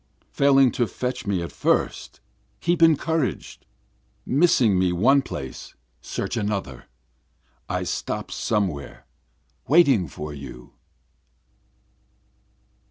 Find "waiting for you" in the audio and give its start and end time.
9.67-10.73